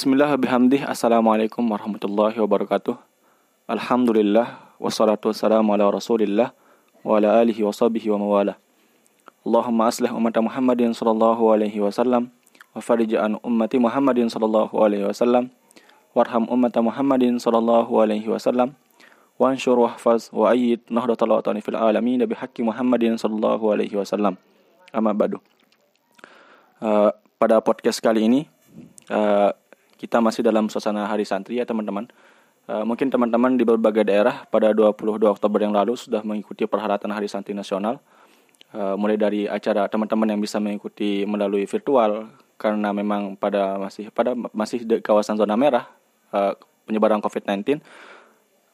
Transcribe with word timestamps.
Bismillah 0.00 0.32
bihamdih. 0.40 0.88
Assalamualaikum 0.88 1.60
warahmatullahi 1.60 2.32
wabarakatuh. 2.40 2.96
Alhamdulillah 3.68 4.72
Wassalatu 4.80 5.28
wassalamu 5.28 5.76
ala 5.76 5.92
rasulillah 5.92 6.56
Wa 7.04 7.20
ala 7.20 7.36
alihi 7.44 7.60
wa 7.60 7.68
sahbihi 7.68 8.08
wa 8.08 8.16
mawala 8.16 8.56
Allahumma 9.44 9.92
aslih 9.92 10.08
umat 10.08 10.32
Muhammadin 10.40 10.96
sallallahu 10.96 11.52
alaihi 11.52 11.84
wasallam 11.84 12.32
Wa 12.72 12.80
farij 12.80 13.12
an 13.12 13.36
ummati 13.44 13.76
Muhammadin 13.76 14.32
sallallahu 14.32 14.72
alaihi 14.80 15.04
wasallam. 15.04 15.52
Warham 16.16 16.48
umat 16.48 16.72
Muhammadin 16.80 17.36
sallallahu 17.36 17.92
alaihi 18.00 18.24
wasallam. 18.24 18.72
Wa 19.36 19.52
ansyur 19.52 19.76
wahfaz 19.84 20.32
wa 20.32 20.48
ayyid 20.48 20.80
nahdatal 20.88 21.28
watani 21.28 21.60
fil 21.60 21.76
alamin 21.76 22.24
Nabi 22.24 22.40
haqqi 22.40 22.64
Muhammadin 22.64 23.20
sallallahu 23.20 23.68
alaihi 23.68 24.00
wasallam. 24.00 24.40
Amma 24.96 25.12
badu. 25.12 25.44
Uh, 26.80 27.12
Pada 27.36 27.60
podcast 27.60 28.00
kali 28.00 28.24
ini 28.24 28.48
uh, 29.12 29.52
kita 30.00 30.16
masih 30.16 30.40
dalam 30.40 30.72
suasana 30.72 31.04
hari 31.04 31.28
santri 31.28 31.60
ya 31.60 31.68
teman-teman. 31.68 32.08
Uh, 32.64 32.88
mungkin 32.88 33.12
teman-teman 33.12 33.60
di 33.60 33.68
berbagai 33.68 34.08
daerah 34.08 34.48
pada 34.48 34.72
22 34.72 35.20
Oktober 35.28 35.60
yang 35.60 35.76
lalu 35.76 35.92
sudah 35.98 36.24
mengikuti 36.24 36.64
perhelatan 36.64 37.12
Hari 37.12 37.28
Santri 37.28 37.52
Nasional. 37.52 38.00
Uh, 38.70 38.94
mulai 38.94 39.18
dari 39.18 39.50
acara 39.50 39.90
teman-teman 39.90 40.30
yang 40.30 40.40
bisa 40.40 40.62
mengikuti 40.62 41.26
melalui 41.26 41.66
virtual 41.66 42.30
karena 42.54 42.94
memang 42.94 43.34
pada 43.34 43.74
masih 43.76 44.14
pada 44.14 44.32
masih 44.54 44.86
di 44.86 45.02
kawasan 45.02 45.34
zona 45.34 45.58
merah 45.58 45.90
uh, 46.30 46.54
penyebaran 46.86 47.20
COVID-19. 47.20 47.82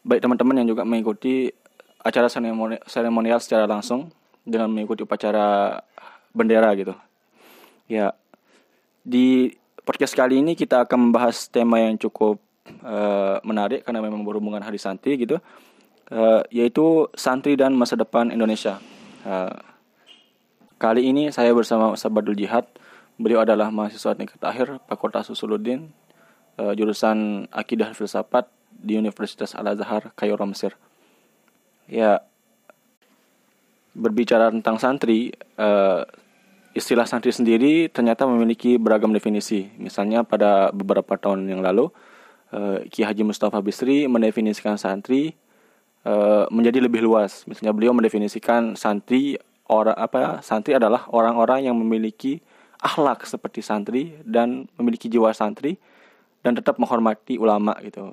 Baik 0.06 0.20
teman-teman 0.22 0.62
yang 0.62 0.76
juga 0.76 0.86
mengikuti 0.86 1.50
acara 2.04 2.30
seremonial 2.86 3.40
secara 3.42 3.66
langsung 3.66 4.14
dengan 4.46 4.70
mengikuti 4.70 5.02
upacara 5.02 5.80
bendera 6.30 6.70
gitu. 6.78 6.94
Ya, 7.90 8.14
di 9.02 9.56
podcast 9.86 10.18
kali 10.18 10.42
ini 10.42 10.58
kita 10.58 10.82
akan 10.82 11.08
membahas 11.08 11.46
tema 11.46 11.78
yang 11.78 11.94
cukup 11.94 12.42
uh, 12.82 13.38
menarik 13.46 13.86
karena 13.86 14.02
memang 14.02 14.26
berhubungan 14.26 14.58
hari 14.58 14.82
santri 14.82 15.14
gitu, 15.14 15.38
uh, 16.10 16.42
yaitu 16.50 17.06
santri 17.14 17.54
dan 17.54 17.70
masa 17.78 17.94
depan 17.94 18.34
Indonesia. 18.34 18.82
Uh, 19.22 19.54
kali 20.82 21.06
ini 21.06 21.30
saya 21.30 21.54
bersama 21.54 21.94
Ustaz 21.94 22.10
Badul 22.10 22.34
Jihad. 22.34 22.66
Beliau 23.16 23.46
adalah 23.46 23.70
mahasiswa 23.70 24.12
tingkat 24.12 24.42
akhir 24.42 24.82
Fakultas 24.90 25.30
Usuluddin, 25.30 25.94
uh, 26.58 26.74
jurusan 26.74 27.46
Akidah 27.54 27.94
Filsafat 27.94 28.50
di 28.74 28.98
Universitas 28.98 29.54
Al 29.54 29.70
Azhar, 29.70 30.10
Kairo, 30.18 30.44
Mesir. 30.44 30.74
Ya, 31.86 32.26
berbicara 33.94 34.50
tentang 34.50 34.82
santri, 34.82 35.30
uh, 35.56 36.02
istilah 36.76 37.08
santri 37.08 37.32
sendiri 37.32 37.88
ternyata 37.88 38.28
memiliki 38.28 38.76
beragam 38.76 39.16
definisi. 39.16 39.72
Misalnya 39.80 40.28
pada 40.28 40.68
beberapa 40.76 41.16
tahun 41.16 41.48
yang 41.48 41.64
lalu, 41.64 41.88
uh, 42.52 42.84
Ki 42.92 43.00
Haji 43.00 43.24
Mustafa 43.24 43.64
Bisri 43.64 44.04
mendefinisikan 44.04 44.76
santri 44.76 45.32
uh, 46.04 46.44
menjadi 46.52 46.84
lebih 46.84 47.00
luas. 47.00 47.48
Misalnya 47.48 47.72
beliau 47.72 47.96
mendefinisikan 47.96 48.76
santri 48.76 49.40
orang 49.72 49.96
apa? 49.96 50.44
Santri 50.44 50.76
adalah 50.76 51.08
orang-orang 51.08 51.64
yang 51.64 51.74
memiliki 51.80 52.44
akhlak 52.84 53.24
seperti 53.24 53.64
santri 53.64 54.12
dan 54.20 54.68
memiliki 54.76 55.08
jiwa 55.08 55.32
santri 55.32 55.80
dan 56.44 56.52
tetap 56.52 56.76
menghormati 56.76 57.40
ulama 57.40 57.72
gitu. 57.80 58.12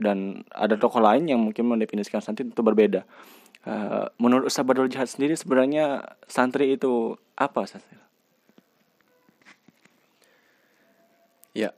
Dan 0.00 0.42
ada 0.48 0.74
tokoh 0.80 0.98
lain 0.98 1.28
yang 1.28 1.38
mungkin 1.38 1.68
mendefinisikan 1.68 2.24
santri 2.24 2.48
itu 2.48 2.62
berbeda. 2.64 3.04
Uh, 3.62 4.10
menurut 4.18 4.50
Ustaz 4.50 4.66
Badul 4.66 4.90
Jihad 4.90 5.06
sendiri 5.06 5.38
sebenarnya 5.38 6.02
santri 6.26 6.74
itu 6.74 7.14
apa 7.38 7.62
santri? 7.62 7.94
Ya, 11.54 11.70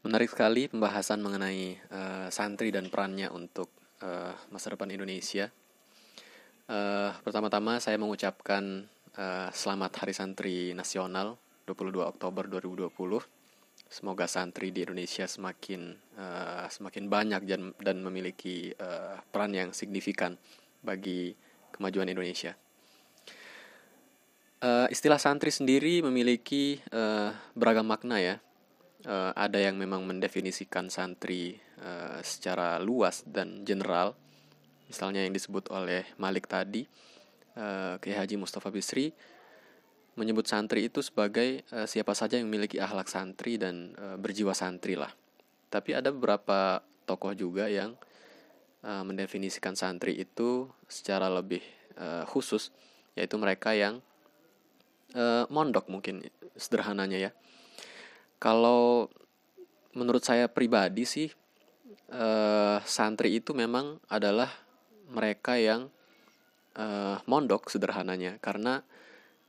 menarik 0.00 0.32
sekali 0.32 0.72
pembahasan 0.72 1.20
mengenai 1.20 1.76
uh, 1.92 2.28
santri 2.32 2.72
dan 2.72 2.88
perannya 2.88 3.28
untuk 3.28 3.68
uh, 4.00 4.32
masa 4.48 4.72
depan 4.72 4.88
Indonesia. 4.88 5.52
Uh, 6.70 7.12
pertama-tama 7.20 7.76
saya 7.76 8.00
mengucapkan 8.00 8.88
uh, 9.18 9.52
selamat 9.52 9.92
Hari 9.92 10.14
Santri 10.16 10.56
Nasional 10.72 11.36
22 11.68 12.00
Oktober 12.00 12.48
2020. 12.48 12.88
Semoga 13.92 14.24
santri 14.24 14.72
di 14.72 14.88
Indonesia 14.88 15.28
semakin 15.28 15.92
uh, 16.16 16.64
semakin 16.64 17.12
banyak 17.12 17.44
dan, 17.44 17.76
dan 17.76 18.00
memiliki 18.00 18.72
uh, 18.80 19.20
peran 19.28 19.52
yang 19.52 19.70
signifikan 19.76 20.32
bagi 20.82 21.32
kemajuan 21.72 22.10
Indonesia. 22.10 22.52
Uh, 24.62 24.86
istilah 24.94 25.18
santri 25.18 25.50
sendiri 25.50 26.06
memiliki 26.06 26.78
uh, 26.94 27.34
beragam 27.58 27.88
makna 27.88 28.22
ya. 28.22 28.36
Uh, 29.02 29.34
ada 29.34 29.58
yang 29.58 29.74
memang 29.74 30.06
mendefinisikan 30.06 30.86
santri 30.86 31.58
uh, 31.82 32.22
secara 32.22 32.78
luas 32.78 33.26
dan 33.26 33.66
general, 33.66 34.14
misalnya 34.86 35.26
yang 35.26 35.34
disebut 35.34 35.66
oleh 35.74 36.06
Malik 36.22 36.46
tadi, 36.46 36.86
uh, 37.58 37.98
Kiai 37.98 38.14
Haji 38.14 38.38
Mustafa 38.38 38.70
Bisri 38.70 39.10
menyebut 40.14 40.46
santri 40.46 40.86
itu 40.86 41.02
sebagai 41.02 41.66
uh, 41.74 41.88
siapa 41.90 42.14
saja 42.14 42.38
yang 42.38 42.46
memiliki 42.46 42.78
akhlak 42.78 43.10
santri 43.10 43.58
dan 43.58 43.98
uh, 43.98 44.14
berjiwa 44.14 44.54
santri 44.54 44.94
lah. 44.94 45.10
Tapi 45.66 45.98
ada 45.98 46.14
beberapa 46.14 46.86
tokoh 47.02 47.34
juga 47.34 47.66
yang 47.66 47.98
uh, 47.98 48.11
mendefinisikan 48.82 49.78
santri 49.78 50.18
itu 50.18 50.66
secara 50.90 51.30
lebih 51.30 51.62
uh, 51.98 52.26
khusus 52.26 52.74
yaitu 53.14 53.38
mereka 53.38 53.76
yang 53.76 54.02
uh, 55.14 55.44
mondok 55.52 55.86
mungkin 55.88 56.24
sederhananya 56.56 57.18
ya. 57.18 57.30
Kalau 58.42 59.06
menurut 59.94 60.24
saya 60.24 60.48
pribadi 60.50 61.04
sih 61.06 61.28
uh, 62.10 62.80
santri 62.82 63.38
itu 63.38 63.52
memang 63.54 64.00
adalah 64.08 64.50
mereka 65.12 65.60
yang 65.60 65.92
uh, 66.76 67.20
mondok 67.28 67.68
sederhananya. 67.68 68.40
Karena 68.40 68.80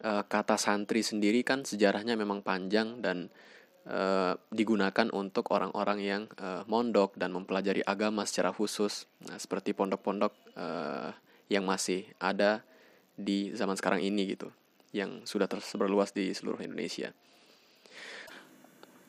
uh, 0.03 0.23
kata 0.27 0.59
santri 0.59 1.01
sendiri 1.01 1.41
kan 1.41 1.63
sejarahnya 1.63 2.19
memang 2.19 2.43
panjang 2.43 2.99
dan 2.99 3.31
uh, 3.87 4.33
digunakan 4.51 5.07
untuk 5.11 5.51
orang-orang 5.51 5.99
yang 5.99 6.21
uh, 6.39 6.63
mondok 6.67 7.15
dan 7.19 7.35
mempelajari 7.35 7.83
agama 7.83 8.23
secara 8.23 8.55
khusus, 8.55 9.07
nah, 9.27 9.35
seperti 9.39 9.75
pondok-pondok 9.75 10.33
uh, 10.55 11.11
yang 11.51 11.67
masih 11.67 12.07
ada 12.19 12.63
di 13.13 13.53
zaman 13.53 13.77
sekarang 13.77 14.01
ini 14.01 14.33
gitu, 14.33 14.49
yang 14.95 15.21
sudah 15.27 15.45
tersebar 15.45 15.91
luas 15.91 16.15
di 16.15 16.31
seluruh 16.31 16.63
Indonesia. 16.63 17.13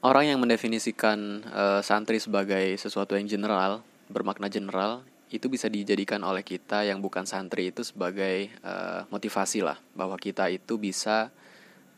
Orang 0.05 0.29
yang 0.29 0.37
mendefinisikan 0.37 1.41
uh, 1.49 1.81
santri 1.81 2.21
sebagai 2.21 2.77
sesuatu 2.77 3.17
yang 3.17 3.25
general, 3.25 3.81
bermakna 4.13 4.53
general, 4.53 5.01
itu 5.33 5.49
bisa 5.49 5.73
dijadikan 5.73 6.21
oleh 6.21 6.45
kita 6.45 6.85
yang 6.85 7.01
bukan 7.01 7.25
santri 7.25 7.73
itu 7.73 7.81
sebagai 7.81 8.53
uh, 8.61 9.09
motivasi 9.09 9.65
lah, 9.65 9.81
bahwa 9.97 10.21
kita 10.21 10.53
itu 10.53 10.77
bisa 10.77 11.33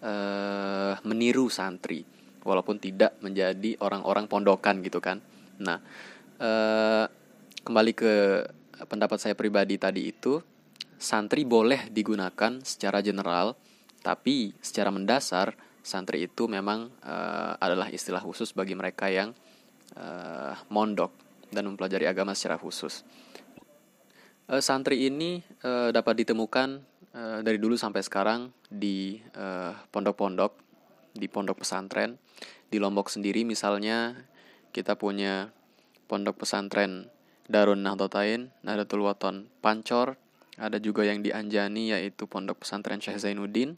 uh, 0.07 0.95
meniru 1.03 1.51
santri 1.51 2.07
walaupun 2.47 2.79
tidak 2.79 3.19
menjadi 3.19 3.75
orang-orang 3.83 4.31
pondokan 4.31 4.79
gitu 4.87 5.03
kan. 5.03 5.19
Nah, 5.59 5.83
eh, 6.39 7.05
kembali 7.67 7.93
ke 7.93 8.13
pendapat 8.87 9.19
saya 9.19 9.35
pribadi 9.35 9.75
tadi 9.77 10.07
itu, 10.07 10.39
santri 10.97 11.43
boleh 11.43 11.91
digunakan 11.91 12.63
secara 12.63 13.03
general, 13.03 13.59
tapi 14.07 14.55
secara 14.63 14.95
mendasar 14.95 15.59
santri 15.87 16.27
itu 16.27 16.47
memang 16.47 16.91
eh, 17.03 17.53
adalah 17.59 17.91
istilah 17.91 18.23
khusus 18.23 18.55
bagi 18.55 18.75
mereka 18.79 19.07
yang 19.11 19.35
eh, 19.99 20.55
mondok 20.71 21.11
dan 21.51 21.67
mempelajari 21.71 22.11
agama 22.11 22.35
secara 22.35 22.59
khusus. 22.59 23.07
Eh, 24.51 24.63
santri 24.63 25.07
ini 25.07 25.43
eh, 25.63 25.91
dapat 25.95 26.27
ditemukan 26.27 26.69
eh, 27.15 27.39
dari 27.43 27.59
dulu 27.59 27.79
sampai 27.79 28.03
sekarang 28.03 28.51
di 28.67 29.19
eh, 29.19 29.73
pondok-pondok 29.95 30.66
di 31.17 31.27
pondok 31.27 31.65
pesantren. 31.65 32.21
Di 32.69 32.77
Lombok 32.77 33.09
sendiri 33.09 33.43
misalnya 33.43 34.15
kita 34.71 34.95
punya 34.99 35.51
pondok 36.07 36.45
pesantren 36.45 37.09
Darun 37.47 37.83
Nahdlatain, 37.83 38.51
Nahdlatul 38.67 39.07
Waton 39.07 39.47
Pancor, 39.63 40.19
ada 40.57 40.81
juga 40.81 41.05
yang 41.07 41.21
di 41.21 41.31
Anjani 41.31 41.93
yaitu 41.93 42.25
pondok 42.27 42.65
pesantren 42.65 42.99
Syekh 42.99 43.21
Zainuddin 43.23 43.77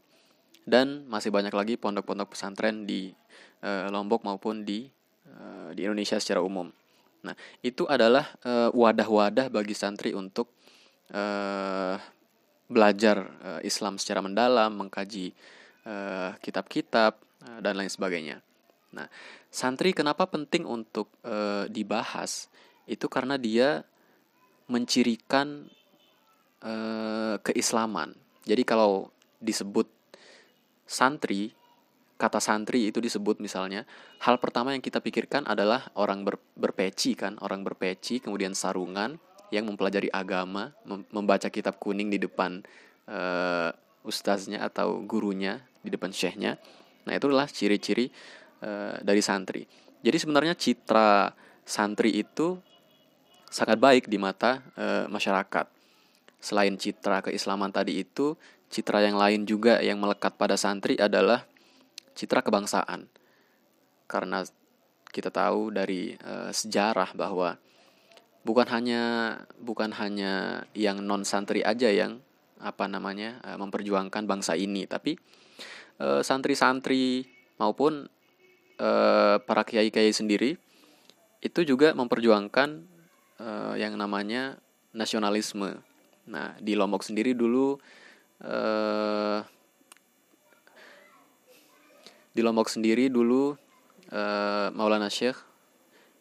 dan 0.63 1.05
masih 1.11 1.29
banyak 1.33 1.51
lagi 1.51 1.75
pondok-pondok 1.75 2.33
pesantren 2.33 2.87
di 2.87 3.11
e, 3.59 3.69
Lombok 3.91 4.23
maupun 4.23 4.63
di 4.63 4.87
e, 5.27 5.43
di 5.75 5.81
Indonesia 5.83 6.21
secara 6.21 6.39
umum. 6.39 6.71
Nah, 7.19 7.35
itu 7.59 7.83
adalah 7.83 8.31
wadah 8.47 8.71
wadah-wadah 8.71 9.51
bagi 9.51 9.75
santri 9.75 10.15
untuk 10.15 10.55
e, 11.11 11.23
belajar 12.71 13.17
e, 13.27 13.49
Islam 13.67 13.99
secara 13.99 14.23
mendalam, 14.23 14.71
mengkaji 14.71 15.35
kitab-kitab, 16.45 17.17
dan 17.39 17.73
lain 17.79 17.91
sebagainya. 17.91 18.43
Nah, 18.89 19.05
santri 19.53 19.93
kenapa 19.93 20.25
penting 20.25 20.65
untuk 20.65 21.13
e, 21.21 21.69
dibahas? 21.69 22.49
Itu 22.89 23.05
karena 23.05 23.37
dia 23.37 23.85
mencirikan 24.65 25.69
e, 26.61 26.73
keislaman. 27.45 28.17
Jadi 28.45 28.63
kalau 28.65 29.13
disebut 29.37 29.87
santri, 30.89 31.53
kata 32.17 32.41
santri 32.41 32.89
itu 32.89 32.97
disebut 32.97 33.37
misalnya, 33.39 33.85
hal 34.25 34.41
pertama 34.41 34.73
yang 34.73 34.81
kita 34.81 34.99
pikirkan 34.99 35.45
adalah 35.45 35.93
orang 35.95 36.25
ber, 36.25 36.41
berpeci 36.57 37.13
kan, 37.13 37.37
orang 37.45 37.61
berpeci, 37.61 38.19
kemudian 38.19 38.57
sarungan 38.57 39.21
yang 39.53 39.69
mempelajari 39.69 40.09
agama, 40.09 40.73
mem 40.85 41.05
membaca 41.09 41.49
kitab 41.49 41.81
kuning 41.81 42.13
di 42.13 42.21
depan 42.21 42.61
uh, 43.09 43.73
ustaznya 44.05 44.61
atau 44.61 45.01
gurunya, 45.05 45.61
di 45.81 45.89
depan 45.89 46.13
syekhnya. 46.13 46.61
Nah, 47.07 47.13
itulah 47.15 47.47
ciri-ciri 47.47 48.09
uh, 48.63 48.99
dari 48.99 49.21
santri. 49.23 49.63
Jadi 49.99 50.17
sebenarnya 50.19 50.55
citra 50.55 51.31
santri 51.63 52.19
itu 52.19 52.59
sangat 53.49 53.77
baik 53.81 54.07
di 54.07 54.17
mata 54.21 54.63
uh, 54.79 55.05
masyarakat. 55.11 55.67
Selain 56.39 56.71
citra 56.79 57.19
keislaman 57.19 57.71
tadi 57.71 57.99
itu, 57.99 58.35
citra 58.71 59.03
yang 59.03 59.19
lain 59.19 59.43
juga 59.43 59.83
yang 59.83 59.99
melekat 59.99 60.39
pada 60.39 60.55
santri 60.55 60.95
adalah 60.95 61.43
citra 62.15 62.39
kebangsaan. 62.39 63.11
Karena 64.07 64.45
kita 65.09 65.33
tahu 65.33 65.73
dari 65.75 66.15
uh, 66.23 66.53
sejarah 66.53 67.11
bahwa 67.17 67.59
bukan 68.47 68.67
hanya 68.71 69.03
bukan 69.59 69.91
hanya 69.99 70.63
yang 70.71 71.03
non 71.03 71.27
santri 71.27 71.59
aja 71.59 71.91
yang 71.91 72.23
apa 72.59 72.91
namanya 72.91 73.39
memperjuangkan 73.55 74.27
bangsa 74.27 74.51
ini, 74.51 74.83
tapi 74.83 75.15
uh, 75.99 76.21
santri-santri 76.23 77.27
maupun 77.59 78.07
uh, 78.79 79.35
para 79.43 79.61
kiai-kiai 79.67 80.15
sendiri 80.15 80.55
itu 81.39 81.59
juga 81.63 81.95
memperjuangkan 81.95 82.83
uh, 83.39 83.75
yang 83.79 83.95
namanya 83.95 84.59
nasionalisme. 84.91 85.79
Nah, 86.29 86.55
di 86.59 86.75
Lombok 86.75 87.03
sendiri 87.03 87.35
dulu 87.35 87.79
uh, 88.43 89.39
di 92.35 92.41
Lombok 92.41 92.71
sendiri 92.71 93.11
dulu 93.11 93.55
uh, 94.13 94.67
Maulana 94.71 95.09
Syekh 95.11 95.35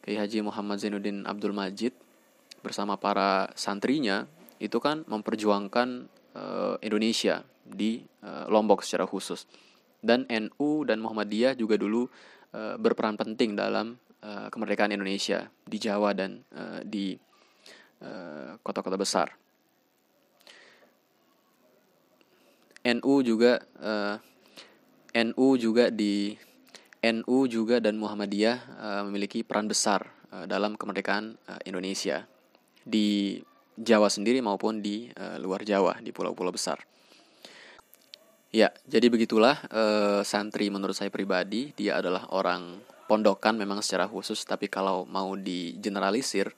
Kiai 0.03 0.17
Haji 0.17 0.41
Muhammad 0.41 0.81
Zainuddin 0.81 1.29
Abdul 1.29 1.53
Majid 1.53 1.93
bersama 2.65 2.97
para 2.97 3.53
santrinya 3.55 4.25
itu 4.59 4.81
kan 4.81 5.05
memperjuangkan 5.07 6.09
uh, 6.35 6.75
Indonesia 6.81 7.45
di 7.63 8.03
uh, 8.25 8.49
Lombok 8.49 8.81
secara 8.81 9.05
khusus 9.05 9.45
dan 9.99 10.25
NU 10.31 10.87
dan 10.87 11.03
Muhammadiyah 11.03 11.59
juga 11.59 11.75
dulu 11.75 12.07
uh, 12.55 12.77
berperan 12.79 13.19
penting 13.19 13.59
dalam 13.59 13.99
uh, 14.23 14.47
kemerdekaan 14.51 14.95
Indonesia 14.95 15.51
di 15.67 15.79
Jawa 15.79 16.15
dan 16.15 16.43
uh, 16.55 16.81
di 16.87 17.19
kota-kota 18.63 18.95
besar. 18.95 19.35
NU 22.87 23.15
juga 23.27 23.59
NU 25.11 25.49
juga 25.59 25.91
di 25.91 26.39
NU 27.03 27.39
juga 27.51 27.83
dan 27.83 27.99
Muhammadiyah 27.99 28.59
uh, 28.79 29.03
memiliki 29.11 29.43
peran 29.43 29.67
besar 29.67 30.15
dalam 30.47 30.79
kemerdekaan 30.79 31.35
Indonesia 31.67 32.23
di 32.87 33.43
Jawa 33.75 34.07
sendiri 34.07 34.39
maupun 34.47 34.79
di 34.79 35.11
luar 35.43 35.67
Jawa 35.67 35.99
di 35.99 36.15
pulau-pulau 36.15 36.55
besar. 36.55 36.79
Ya, 38.49 38.73
jadi 38.89 39.13
begitulah 39.13 39.61
uh, 39.69 40.25
santri 40.25 40.73
menurut 40.73 40.97
saya 40.97 41.13
pribadi 41.13 41.77
dia 41.77 42.01
adalah 42.01 42.33
orang 42.33 42.81
pondokan 43.05 43.61
memang 43.61 43.85
secara 43.85 44.09
khusus 44.09 44.41
tapi 44.49 44.73
kalau 44.73 45.05
mau 45.05 45.37
digeneralisir 45.37 46.49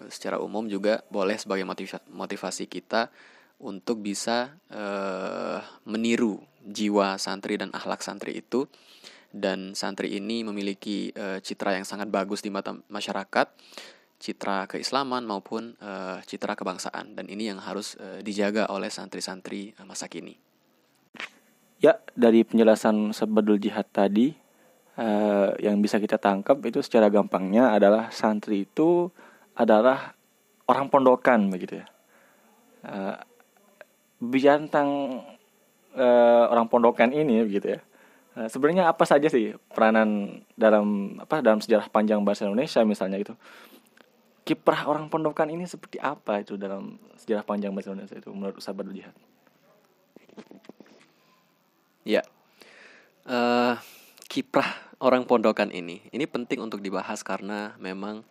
uh, 0.00 0.08
secara 0.08 0.40
umum 0.40 0.64
juga 0.64 1.04
boleh 1.12 1.36
sebagai 1.36 1.68
motiva 1.68 2.00
motivasi 2.08 2.64
kita 2.64 3.12
untuk 3.60 4.00
bisa 4.00 4.56
uh, 4.72 5.60
meniru 5.84 6.40
jiwa 6.64 7.20
santri 7.20 7.60
dan 7.60 7.68
akhlak 7.76 8.00
santri 8.00 8.40
itu 8.40 8.64
dan 9.28 9.76
santri 9.76 10.16
ini 10.16 10.40
memiliki 10.40 11.12
uh, 11.12 11.36
citra 11.44 11.76
yang 11.76 11.84
sangat 11.84 12.08
bagus 12.08 12.40
di 12.40 12.48
mata 12.48 12.72
masyarakat 12.88 13.52
citra 14.16 14.64
keislaman 14.72 15.28
maupun 15.28 15.76
uh, 15.84 16.16
citra 16.24 16.56
kebangsaan 16.56 17.12
dan 17.12 17.28
ini 17.28 17.52
yang 17.52 17.60
harus 17.60 17.92
uh, 18.00 18.24
dijaga 18.24 18.72
oleh 18.72 18.88
santri-santri 18.88 19.76
masa 19.84 20.08
kini. 20.08 20.45
Ya, 21.76 22.00
dari 22.16 22.40
penjelasan 22.40 23.12
sebedul 23.12 23.60
jihad 23.60 23.84
tadi 23.92 24.32
uh, 24.96 25.52
yang 25.60 25.76
bisa 25.84 26.00
kita 26.00 26.16
tangkap 26.16 26.56
itu 26.64 26.80
secara 26.80 27.12
gampangnya 27.12 27.76
adalah 27.76 28.08
santri 28.08 28.64
itu 28.64 29.12
adalah 29.52 30.16
orang 30.64 30.88
pondokan 30.88 31.52
begitu 31.52 31.84
ya. 31.84 31.86
Uh, 32.80 33.16
bicara 34.24 34.56
tentang 34.56 35.20
uh, 36.00 36.44
orang 36.48 36.64
pondokan 36.72 37.12
ini 37.12 37.44
gitu 37.52 37.76
ya. 37.76 37.80
Uh, 38.32 38.48
sebenarnya 38.48 38.88
apa 38.88 39.04
saja 39.04 39.28
sih 39.28 39.52
peranan 39.68 40.40
dalam 40.56 41.20
apa 41.20 41.44
dalam 41.44 41.60
sejarah 41.60 41.92
panjang 41.92 42.24
bahasa 42.24 42.48
Indonesia 42.48 42.80
misalnya 42.88 43.20
itu? 43.20 43.36
Kiprah 44.48 44.88
orang 44.88 45.12
pondokan 45.12 45.52
ini 45.52 45.68
seperti 45.68 46.00
apa 46.00 46.40
itu 46.40 46.56
dalam 46.56 46.96
sejarah 47.20 47.44
panjang 47.44 47.76
bahasa 47.76 47.92
Indonesia 47.92 48.16
itu 48.16 48.30
menurut 48.32 48.56
Ustaz 48.56 48.80
Jihad? 48.96 49.12
Ya. 52.06 52.22
Uh, 53.26 53.74
kiprah 54.30 54.94
orang 55.02 55.26
pondokan 55.26 55.74
ini 55.74 56.06
ini 56.14 56.24
penting 56.30 56.62
untuk 56.62 56.78
dibahas 56.78 57.26
karena 57.26 57.74
memang 57.82 58.22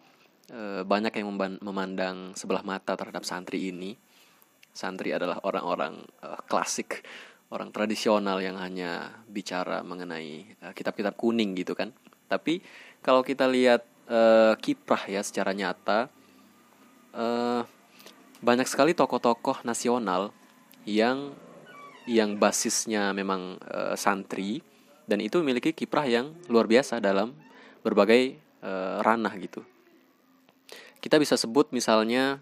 uh, 0.56 0.88
banyak 0.88 1.12
yang 1.20 1.36
memandang 1.60 2.32
sebelah 2.40 2.64
mata 2.64 2.96
terhadap 2.96 3.28
santri 3.28 3.76
ini 3.76 4.00
santri 4.76 5.12
adalah 5.12 5.40
orang-orang 5.44 6.04
uh, 6.20 6.40
klasik, 6.48 7.04
orang 7.52 7.72
tradisional 7.72 8.44
yang 8.44 8.60
hanya 8.60 9.24
bicara 9.28 9.84
mengenai 9.84 10.56
kitab-kitab 10.76 11.16
uh, 11.16 11.20
kuning 11.20 11.56
gitu 11.56 11.76
kan. 11.76 11.96
Tapi 12.28 12.60
kalau 13.00 13.24
kita 13.24 13.48
lihat 13.48 13.88
uh, 14.12 14.60
kiprah 14.60 15.08
ya 15.08 15.24
secara 15.24 15.56
nyata, 15.56 16.12
uh, 17.16 17.64
banyak 18.44 18.68
sekali 18.68 18.92
tokoh-tokoh 18.92 19.64
nasional 19.64 20.36
yang 20.84 21.34
yang 22.06 22.38
basisnya 22.38 23.12
memang 23.12 23.58
uh, 23.66 23.98
santri 23.98 24.62
dan 25.06 25.22
itu 25.22 25.42
memiliki 25.42 25.74
kiprah 25.74 26.06
yang 26.06 26.34
luar 26.50 26.66
biasa 26.70 27.02
dalam 27.02 27.34
berbagai 27.86 28.38
uh, 28.66 29.02
ranah 29.02 29.34
gitu. 29.38 29.62
Kita 31.02 31.22
bisa 31.22 31.38
sebut 31.38 31.70
misalnya 31.70 32.42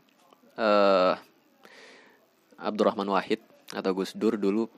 uh, 0.55 1.15
Abdurrahman 2.60 3.12
Wahid 3.12 3.43
atau 3.75 3.91
Gus 3.91 4.15
Dur 4.15 4.39
dulu 4.39 4.72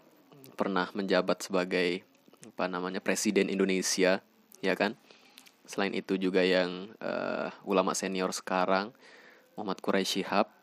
pernah 0.58 0.89
menjabat 0.96 1.46
sebagai 1.46 2.01
apa 2.46 2.65
namanya 2.70 3.01
presiden 3.01 3.51
Indonesia 3.51 4.22
ya 4.63 4.74
kan 4.77 4.96
selain 5.65 5.92
itu 5.98 6.15
juga 6.15 6.46
yang 6.46 6.94
uh, 7.01 7.50
ulama 7.65 7.92
senior 7.98 8.32
sekarang 8.32 8.94
Muhammad 9.58 9.82
Quraisy 9.82 10.22
Shihab 10.24 10.54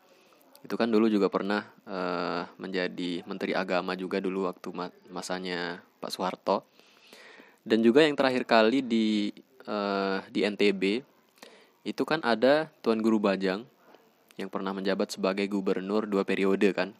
itu 0.63 0.75
kan 0.79 0.87
dulu 0.87 1.11
juga 1.11 1.27
pernah 1.27 1.67
uh, 1.85 2.47
menjadi 2.55 3.21
menteri 3.27 3.51
agama 3.51 3.93
juga 3.99 4.23
dulu 4.23 4.47
waktu 4.47 4.71
masanya 5.11 5.83
Pak 5.99 6.11
Soeharto 6.11 6.63
dan 7.67 7.83
juga 7.83 8.03
yang 8.03 8.15
terakhir 8.15 8.47
kali 8.47 8.79
di 8.79 9.35
uh, 9.67 10.23
di 10.31 10.47
NTB 10.47 11.03
itu 11.83 12.03
kan 12.07 12.23
ada 12.23 12.71
Tuan 12.79 13.03
Guru 13.03 13.19
Bajang 13.19 13.67
yang 14.39 14.47
pernah 14.47 14.71
menjabat 14.71 15.11
sebagai 15.11 15.45
gubernur 15.51 16.07
dua 16.07 16.23
periode 16.23 16.71
kan 16.71 16.95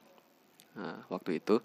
Nah, 0.74 1.05
waktu 1.10 1.38
itu. 1.41 1.62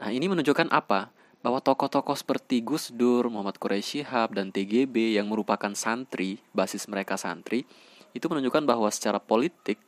Nah, 0.00 0.08
ini 0.10 0.26
menunjukkan 0.28 0.72
apa? 0.72 1.12
Bahwa 1.42 1.58
tokoh-tokoh 1.58 2.14
seperti 2.14 2.62
Gus 2.62 2.94
Dur, 2.94 3.28
Muhammad 3.28 3.58
Quraisy 3.58 4.02
Shihab, 4.02 4.34
dan 4.34 4.54
TGB 4.54 5.18
yang 5.18 5.28
merupakan 5.28 5.74
santri, 5.74 6.38
basis 6.54 6.86
mereka 6.86 7.18
santri, 7.18 7.66
itu 8.14 8.24
menunjukkan 8.28 8.64
bahwa 8.64 8.88
secara 8.92 9.18
politik 9.18 9.80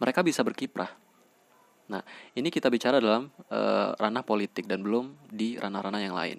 mereka 0.00 0.20
bisa 0.20 0.44
berkiprah. 0.44 0.92
Nah, 1.86 2.02
ini 2.34 2.50
kita 2.50 2.66
bicara 2.66 2.98
dalam 2.98 3.30
e, 3.46 3.60
ranah 3.94 4.26
politik 4.26 4.66
dan 4.66 4.82
belum 4.82 5.14
di 5.30 5.54
ranah-ranah 5.54 6.02
yang 6.02 6.16
lain. 6.18 6.38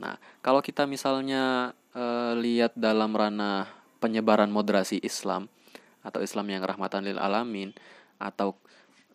Nah, 0.00 0.16
kalau 0.40 0.64
kita 0.64 0.88
misalnya 0.88 1.76
e, 1.92 2.04
lihat 2.40 2.72
dalam 2.72 3.12
ranah 3.12 3.68
penyebaran 4.00 4.48
moderasi 4.48 5.02
Islam 5.04 5.50
atau 6.00 6.24
Islam 6.24 6.48
yang 6.48 6.62
rahmatan 6.64 7.04
lil 7.04 7.20
alamin 7.20 7.76
atau 8.16 8.56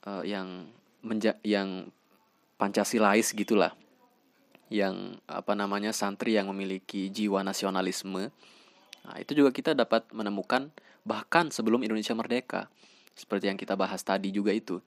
e, 0.06 0.30
yang 0.30 0.70
menja 1.02 1.36
yang 1.42 1.90
pancasilais 2.56 3.36
gitulah 3.36 3.75
yang 4.72 5.20
apa 5.28 5.54
namanya 5.54 5.92
santri 5.92 6.40
yang 6.40 6.48
memiliki 6.50 7.12
jiwa 7.12 7.44
nasionalisme 7.44 8.32
nah 9.04 9.16
itu 9.20 9.36
juga 9.36 9.52
kita 9.52 9.75
dapat 9.75 10.08
menemukan 10.16 10.72
bahkan 11.04 11.52
sebelum 11.52 11.84
Indonesia 11.84 12.16
merdeka 12.16 12.72
seperti 13.13 13.50
yang 13.50 13.58
kita 13.60 13.77
bahas 13.77 14.01
tadi 14.01 14.34
juga 14.34 14.53
itu 14.53 14.82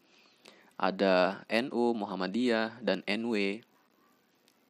ada 0.76 1.47
NU 1.49 1.97
Muhammadiyah 1.97 2.83
dan 2.85 3.00
NW 3.06 3.64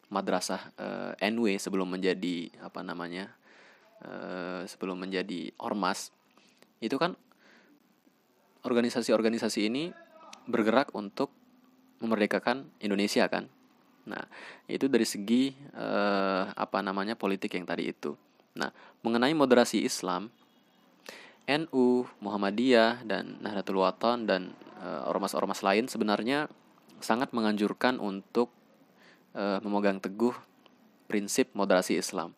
madrasah 0.07 0.71
eh, 0.79 1.13
NW 1.33 1.59
sebelum 1.59 1.91
menjadi 1.91 2.47
apa 2.63 2.79
namanya 2.87 3.35
uh, 4.07 4.63
sebelum 4.63 5.03
menjadi 5.03 5.51
ormas 5.59 6.15
itu 6.79 6.95
kan 6.95 7.19
organisasi-organisasi 8.63 9.61
ini 9.67 9.91
bergerak 10.47 10.95
untuk 10.95 11.31
memerdekakan 12.03 12.67
Indonesia 12.83 13.25
kan. 13.31 13.49
Nah, 14.07 14.23
itu 14.71 14.87
dari 14.87 15.03
segi 15.03 15.51
eh, 15.55 16.45
apa 16.51 16.79
namanya 16.83 17.19
politik 17.19 17.55
yang 17.59 17.67
tadi 17.67 17.91
itu. 17.91 18.15
Nah, 18.59 18.71
mengenai 19.03 19.35
moderasi 19.35 19.83
Islam, 19.83 20.31
NU, 21.47 22.03
Muhammadiyah 22.19 23.07
dan 23.07 23.39
Nahdlatul 23.39 23.79
Wathon 23.79 24.27
dan 24.27 24.51
eh, 24.83 25.03
ormas-ormas 25.07 25.63
lain 25.63 25.87
sebenarnya 25.87 26.51
sangat 26.99 27.31
menganjurkan 27.31 28.03
untuk 28.03 28.51
eh, 29.39 29.63
memegang 29.63 30.03
teguh 30.03 30.35
prinsip 31.07 31.55
moderasi 31.55 32.03
Islam 32.03 32.35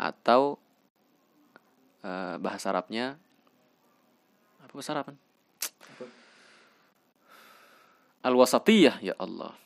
atau 0.00 0.56
eh, 2.00 2.40
bahasa 2.40 2.72
Arabnya 2.72 3.20
apa 4.64 4.72
bahasa 4.76 4.92
Arab? 4.92 5.16
Al-wasatiyah 8.20 9.00
ya 9.00 9.14
Allah. 9.16 9.56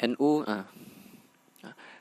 NU 0.00 0.44
ah, 0.48 0.64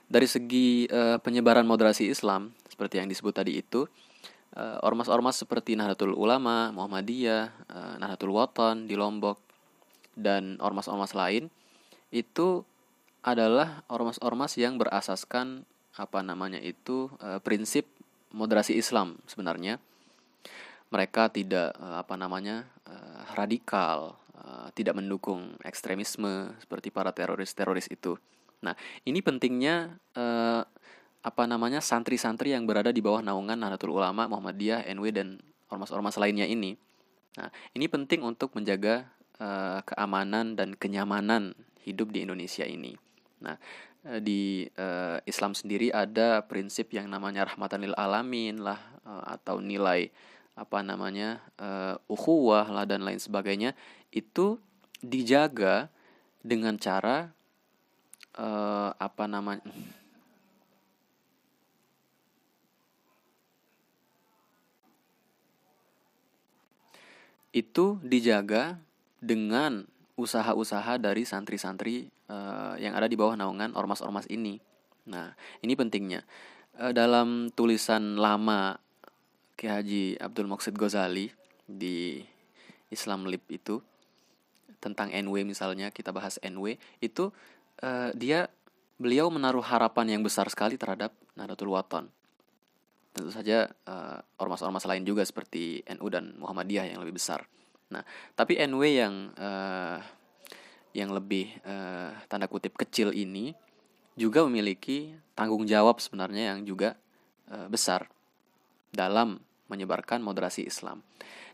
dari 0.10 0.26
segi 0.26 0.90
uh, 0.90 1.22
penyebaran 1.22 1.64
moderasi 1.70 2.10
Islam 2.10 2.50
seperti 2.66 2.98
yang 2.98 3.08
disebut 3.08 3.32
tadi 3.38 3.62
itu 3.62 3.86
uh, 4.58 4.82
ormas-ormas 4.82 5.38
seperti 5.38 5.78
Nahdlatul 5.78 6.18
Ulama, 6.18 6.74
Muhammadiyah, 6.74 7.46
uh, 7.70 7.96
Nahdlatul 8.02 8.34
Wathon 8.34 8.90
di 8.90 8.98
Lombok 8.98 9.38
dan 10.18 10.58
ormas-ormas 10.58 11.14
lain 11.14 11.54
itu 12.10 12.66
adalah 13.22 13.86
ormas-ormas 13.86 14.58
yang 14.58 14.82
berasaskan 14.82 15.64
apa 15.94 16.26
namanya 16.26 16.58
itu 16.58 17.14
uh, 17.22 17.38
prinsip 17.38 17.86
moderasi 18.34 18.74
Islam 18.74 19.22
sebenarnya 19.30 19.78
mereka 20.90 21.30
tidak 21.30 21.78
uh, 21.78 22.02
apa 22.02 22.18
namanya 22.18 22.66
uh, 22.90 23.24
radikal 23.38 24.18
tidak 24.74 24.98
mendukung 24.98 25.60
ekstremisme 25.62 26.56
seperti 26.58 26.90
para 26.90 27.14
teroris-teroris 27.14 27.86
itu. 27.92 28.18
Nah, 28.60 28.76
ini 29.08 29.24
pentingnya 29.24 30.00
uh, 30.16 30.62
apa 31.20 31.44
namanya 31.48 31.84
santri-santri 31.84 32.56
yang 32.56 32.64
berada 32.64 32.92
di 32.96 33.04
bawah 33.04 33.20
naungan 33.20 33.60
Nahdlatul 33.60 33.96
Ulama, 33.96 34.28
Muhammadiyah, 34.32 34.88
NW 34.96 35.06
dan 35.12 35.28
ormas-ormas 35.68 36.16
lainnya 36.16 36.48
ini. 36.48 36.76
Nah, 37.36 37.52
ini 37.76 37.86
penting 37.88 38.24
untuk 38.24 38.56
menjaga 38.56 39.08
uh, 39.40 39.84
keamanan 39.84 40.56
dan 40.56 40.76
kenyamanan 40.76 41.56
hidup 41.84 42.12
di 42.12 42.24
Indonesia 42.24 42.68
ini. 42.68 42.96
Nah, 43.40 43.56
di 44.24 44.64
uh, 44.80 45.20
Islam 45.28 45.52
sendiri 45.52 45.92
ada 45.92 46.44
prinsip 46.48 46.96
yang 46.96 47.12
namanya 47.12 47.44
rahmatan 47.44 47.84
lil 47.84 47.96
alamin 48.00 48.64
lah 48.64 48.80
uh, 49.04 49.36
atau 49.36 49.60
nilai 49.60 50.08
apa 50.56 50.84
namanya 50.84 51.40
uh, 51.60 51.96
ukhuwah 52.08 52.68
lah 52.68 52.84
dan 52.88 53.04
lain 53.04 53.20
sebagainya 53.20 53.76
itu 54.12 54.60
dijaga 55.00 55.88
dengan 56.44 56.76
cara 56.76 57.32
uh, 58.40 58.96
apa 58.96 59.28
namanya 59.28 59.68
itu 67.52 67.98
dijaga 68.06 68.80
dengan 69.20 69.84
usaha-usaha 70.16 71.02
dari 71.02 71.26
santri-santri 71.26 72.08
uh, 72.30 72.78
yang 72.78 72.94
ada 72.94 73.10
di 73.10 73.18
bawah 73.18 73.34
naungan 73.34 73.74
ormas-ormas 73.74 74.30
ini. 74.30 74.62
Nah, 75.10 75.34
ini 75.66 75.74
pentingnya. 75.74 76.22
Uh, 76.78 76.94
dalam 76.94 77.50
tulisan 77.52 78.20
lama 78.22 78.78
Ki 79.58 79.66
Haji 79.68 80.22
Abdul 80.22 80.48
Moksid 80.48 80.78
Ghazali 80.78 81.34
di 81.66 82.22
Islam 82.94 83.28
Lib 83.28 83.44
itu 83.50 83.82
tentang 84.80 85.12
NW 85.12 85.44
misalnya 85.44 85.92
kita 85.92 86.16
bahas 86.16 86.40
NW 86.40 86.80
itu 87.04 87.36
uh, 87.84 88.12
dia 88.16 88.48
beliau 89.00 89.32
menaruh 89.32 89.64
harapan 89.64 90.18
yang 90.18 90.22
besar 90.22 90.48
sekali 90.52 90.76
terhadap 90.76 91.16
Nahdlatul 91.40 91.72
Wathon. 91.72 92.12
Tentu 93.16 93.32
saja 93.32 93.72
uh, 93.88 94.20
ormas-ormas 94.38 94.86
lain 94.86 95.04
juga 95.08 95.26
seperti 95.26 95.82
NU 95.98 96.08
dan 96.12 96.36
Muhammadiyah 96.38 96.94
yang 96.94 97.00
lebih 97.02 97.18
besar. 97.18 97.48
Nah, 97.90 98.06
tapi 98.38 98.60
NW 98.60 98.84
yang 98.86 99.16
uh, 99.34 99.98
yang 100.94 101.10
lebih 101.14 101.50
uh, 101.66 102.14
tanda 102.30 102.46
kutip 102.46 102.78
kecil 102.78 103.16
ini 103.16 103.56
juga 104.20 104.44
memiliki 104.46 105.16
tanggung 105.34 105.64
jawab 105.64 106.04
sebenarnya 106.04 106.54
yang 106.54 106.68
juga 106.68 107.00
uh, 107.50 107.66
besar 107.72 108.10
dalam 108.92 109.40
menyebarkan 109.70 110.20
moderasi 110.20 110.66
Islam. 110.66 111.06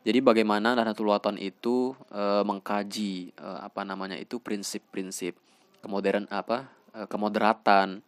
Jadi 0.05 0.22
bagaimana 0.22 0.77
Nahdlatul 0.77 1.10
Wathon 1.10 1.41
itu 1.41 1.98
e, 2.13 2.24
mengkaji 2.46 3.34
e, 3.34 3.48
apa 3.60 3.82
namanya 3.82 4.15
itu 4.15 4.38
prinsip-prinsip 4.38 5.34
kemodern 5.86 6.25
apa 6.34 6.74
e, 6.98 7.06
kemoderatan 7.06 8.01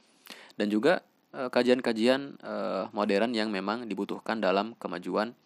dan 0.58 0.68
juga 0.74 1.06
kajian-kajian 1.30 2.42
e, 2.42 2.54
modern 2.98 3.30
yang 3.38 3.54
memang 3.54 3.86
dibutuhkan 3.86 4.42
dalam 4.42 4.74
kemajuan 4.82 5.38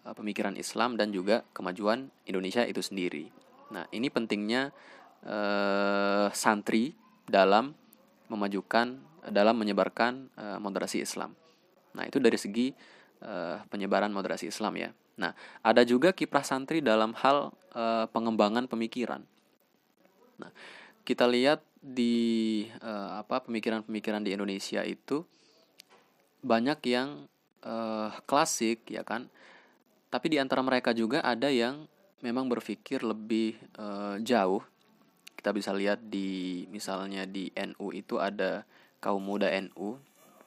pemikiran 0.00 0.56
Islam 0.56 0.96
dan 0.96 1.12
juga 1.12 1.44
kemajuan 1.52 2.08
Indonesia 2.24 2.64
itu 2.64 2.80
sendiri. 2.80 3.28
Nah, 3.72 3.88
ini 3.92 4.12
pentingnya 4.12 4.68
santri 6.36 6.92
dalam 7.24 7.72
memajukan 8.28 9.00
dalam 9.32 9.56
menyebarkan 9.56 10.28
moderasi 10.60 11.00
Islam. 11.00 11.32
Nah, 11.96 12.04
itu 12.04 12.20
dari 12.20 12.36
segi 12.36 12.72
penyebaran 13.72 14.12
moderasi 14.12 14.52
Islam 14.52 14.76
ya. 14.76 14.92
Nah, 15.16 15.32
ada 15.64 15.88
juga 15.88 16.12
kiprah 16.12 16.44
santri 16.44 16.84
dalam 16.84 17.16
hal 17.16 17.52
pengembangan 18.12 18.68
pemikiran. 18.68 19.24
Nah, 20.40 20.50
kita 21.04 21.28
lihat 21.28 21.60
di 21.80 22.64
uh, 22.80 23.20
apa 23.20 23.44
pemikiran-pemikiran 23.44 24.24
di 24.24 24.36
Indonesia 24.36 24.84
itu 24.84 25.24
banyak 26.40 26.80
yang 26.88 27.28
uh, 27.64 28.10
klasik 28.24 28.88
ya 28.88 29.04
kan. 29.04 29.28
Tapi 30.10 30.26
di 30.32 30.36
antara 30.42 30.64
mereka 30.64 30.90
juga 30.96 31.22
ada 31.22 31.52
yang 31.52 31.86
memang 32.24 32.48
berpikir 32.48 33.04
lebih 33.04 33.60
uh, 33.76 34.16
jauh. 34.20 34.64
Kita 35.36 35.52
bisa 35.56 35.72
lihat 35.72 36.04
di 36.04 36.64
misalnya 36.68 37.24
di 37.24 37.48
NU 37.56 37.92
itu 37.96 38.20
ada 38.20 38.64
kaum 39.00 39.24
muda 39.24 39.48
NU 39.56 39.96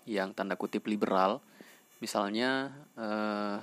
yang 0.06 0.36
tanda 0.36 0.54
kutip 0.54 0.86
liberal 0.86 1.42
misalnya 2.04 2.76
uh, 3.00 3.58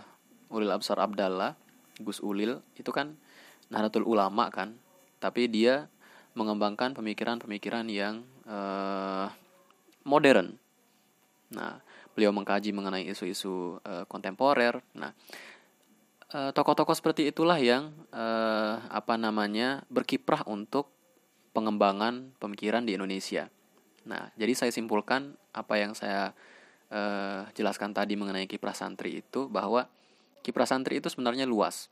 Ulil 0.50 0.72
Absar 0.72 0.98
Abdallah 0.98 1.54
Gus 2.00 2.18
Ulil 2.24 2.58
itu 2.80 2.88
kan 2.90 3.14
Nahdlatul 3.68 4.08
Ulama 4.08 4.48
kan 4.48 4.74
tapi 5.20 5.46
dia 5.46 5.86
mengembangkan 6.34 6.94
pemikiran-pemikiran 6.94 7.86
yang 7.90 8.22
uh, 8.46 9.30
modern. 10.06 10.56
Nah 11.54 11.82
beliau 12.14 12.34
mengkaji 12.34 12.74
mengenai 12.74 13.06
isu-isu 13.06 13.78
uh, 13.82 14.04
kontemporer. 14.06 14.78
Nah 14.94 15.12
tokoh-tokoh 16.30 16.94
seperti 16.94 17.26
itulah 17.26 17.58
yang 17.58 17.90
uh, 18.14 18.78
apa 18.86 19.18
namanya 19.18 19.82
berkiprah 19.90 20.46
untuk 20.46 20.86
pengembangan 21.50 22.30
pemikiran 22.38 22.86
di 22.86 22.94
Indonesia. 22.94 23.50
Nah, 24.06 24.30
jadi 24.38 24.54
saya 24.56 24.72
simpulkan 24.72 25.34
apa 25.50 25.74
yang 25.76 25.92
saya 25.92 26.32
uh, 26.88 27.42
jelaskan 27.52 27.92
tadi 27.92 28.14
mengenai 28.14 28.46
kiprah 28.46 28.72
santri 28.72 29.20
itu 29.20 29.50
bahwa 29.50 29.90
kiprah 30.46 30.66
santri 30.66 31.02
itu 31.02 31.10
sebenarnya 31.10 31.44
luas. 31.44 31.90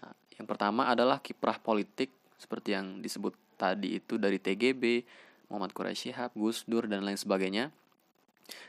Nah, 0.00 0.16
yang 0.40 0.48
pertama 0.48 0.88
adalah 0.88 1.20
kiprah 1.20 1.60
politik 1.60 2.10
seperti 2.40 2.74
yang 2.74 2.98
disebut 3.04 3.36
tadi 3.56 3.98
itu 4.00 4.16
dari 4.16 4.40
TGB, 4.40 5.04
Muhammad 5.52 5.76
Quraisy 5.76 6.10
Shihab, 6.10 6.32
Gus 6.32 6.64
Dur 6.64 6.88
dan 6.88 7.04
lain 7.04 7.20
sebagainya. 7.20 7.68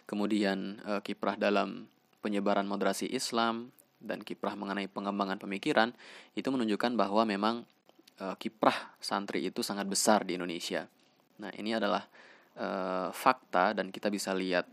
Kemudian 0.05 0.83
uh, 0.83 0.99
kiprah 0.99 1.39
dalam 1.39 1.87
penyebaran 2.23 2.63
moderasi 2.63 3.11
Islam 3.11 3.71
dan 4.03 4.19
kiprah 4.23 4.55
mengenai 4.55 4.91
pengembangan 4.91 5.39
pemikiran 5.39 5.95
itu 6.35 6.47
menunjukkan 6.51 6.95
bahwa 6.99 7.23
memang 7.23 7.55
uh, 8.19 8.35
kiprah 8.35 8.95
santri 8.99 9.47
itu 9.47 9.63
sangat 9.63 9.87
besar 9.87 10.27
di 10.27 10.35
Indonesia. 10.35 10.87
Nah, 11.39 11.51
ini 11.55 11.75
adalah 11.75 12.03
uh, 12.59 13.09
fakta 13.15 13.73
dan 13.73 13.89
kita 13.89 14.11
bisa 14.11 14.35
lihat, 14.35 14.67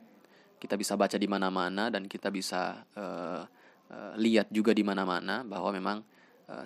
kita 0.61 0.75
bisa 0.75 0.99
baca 0.99 1.17
di 1.17 1.29
mana-mana 1.31 1.89
dan 1.89 2.11
kita 2.11 2.29
bisa 2.29 2.85
uh, 2.99 3.43
uh, 3.91 4.13
lihat 4.19 4.51
juga 4.53 4.75
di 4.75 4.83
mana-mana 4.85 5.47
bahwa 5.47 5.71
memang 5.73 5.99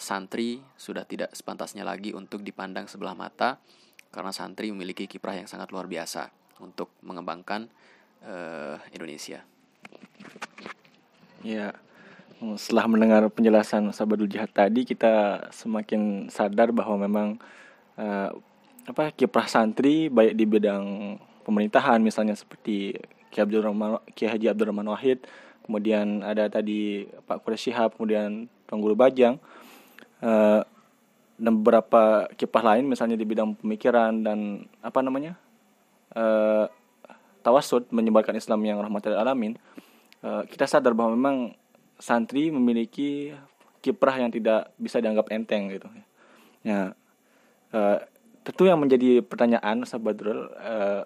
santri 0.00 0.64
sudah 0.78 1.04
tidak 1.04 1.32
sepantasnya 1.36 1.84
lagi 1.84 2.16
untuk 2.16 2.40
dipandang 2.40 2.88
sebelah 2.88 3.12
mata 3.12 3.60
karena 4.14 4.30
santri 4.30 4.70
memiliki 4.70 5.10
kiprah 5.10 5.34
yang 5.34 5.50
sangat 5.50 5.74
luar 5.74 5.90
biasa 5.90 6.30
untuk 6.62 6.94
mengembangkan 7.02 7.66
uh, 8.22 8.78
Indonesia. 8.94 9.42
Ya, 11.42 11.74
setelah 12.54 12.86
mendengar 12.86 13.26
penjelasan 13.28 13.90
Sabadul 13.90 14.30
Jihad 14.30 14.54
tadi, 14.54 14.86
kita 14.86 15.46
semakin 15.50 16.30
sadar 16.30 16.70
bahwa 16.70 17.04
memang 17.04 17.28
uh, 17.98 18.30
apa 18.84 19.10
kiprah 19.16 19.48
santri 19.48 20.12
baik 20.12 20.36
di 20.36 20.44
bidang 20.44 21.16
pemerintahan 21.44 22.04
misalnya 22.04 22.36
seperti 22.36 23.00
Ki 23.32 23.40
Abdurrahman 23.40 23.96
Ki 24.12 24.28
Haji 24.28 24.52
Abdurrahman 24.52 24.92
Wahid 24.92 25.24
kemudian 25.64 26.20
ada 26.20 26.52
tadi 26.52 27.08
Pak 27.24 27.40
Quraish 27.40 27.72
Shihab 27.72 27.96
kemudian 27.96 28.44
Tuan 28.68 28.84
Guru 28.84 28.92
Bajang 28.92 29.40
dan 31.34 31.52
beberapa 31.60 32.30
kiprah 32.38 32.64
lain 32.74 32.88
misalnya 32.88 33.18
di 33.18 33.26
bidang 33.26 33.58
pemikiran 33.58 34.22
dan 34.22 34.64
apa 34.80 35.02
namanya 35.02 35.34
uh, 36.14 36.70
tawasud 37.42 37.90
menyebarkan 37.90 38.38
Islam 38.38 38.62
yang 38.64 38.78
rahmatil 38.80 39.18
alamin 39.18 39.58
uh, 40.22 40.46
kita 40.46 40.64
sadar 40.64 40.94
bahwa 40.96 41.12
memang 41.12 41.36
santri 41.98 42.48
memiliki 42.48 43.34
kiprah 43.84 44.16
yang 44.16 44.32
tidak 44.32 44.72
bisa 44.80 44.96
dianggap 45.02 45.28
enteng 45.28 45.68
gitu. 45.68 45.90
Ya 46.64 46.96
uh, 47.74 47.98
tentu 48.46 48.64
yang 48.64 48.80
menjadi 48.80 49.20
pertanyaan 49.20 49.84
sahabat 49.84 50.16
uh, 50.24 51.02